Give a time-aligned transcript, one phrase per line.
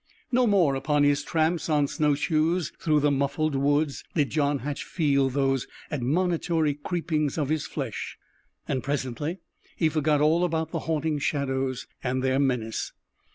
[0.31, 5.29] No more, upon his tramps on snowshoes through the muffled woods, did John Hatch feel
[5.29, 8.17] those admonitory creepings of his flesh,
[8.67, 9.41] and presently
[9.75, 12.93] he forgot all about the haunting shadows and their menace.